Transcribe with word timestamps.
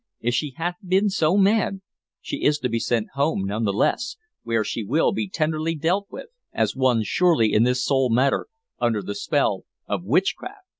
If 0.19 0.33
she 0.33 0.55
hath 0.57 0.77
been 0.83 1.11
so 1.11 1.37
mad, 1.37 1.81
she 2.21 2.37
is 2.43 2.57
to 2.57 2.69
be 2.69 2.79
sent 2.79 3.09
home 3.13 3.45
none 3.45 3.65
the 3.65 3.71
less, 3.71 4.17
where 4.41 4.63
she 4.63 4.83
will 4.83 5.11
be 5.11 5.29
tenderly 5.29 5.75
dealt 5.75 6.07
with 6.09 6.29
as 6.51 6.75
one 6.75 7.03
surely 7.03 7.53
in 7.53 7.61
this 7.65 7.85
sole 7.85 8.09
matter 8.09 8.47
under 8.79 9.03
the 9.03 9.13
spell 9.13 9.65
of 9.87 10.03
witchcraft. 10.03 10.65